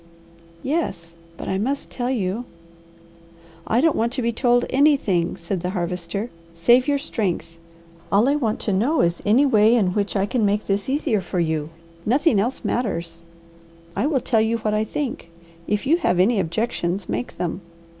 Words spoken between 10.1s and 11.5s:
I can make this easier for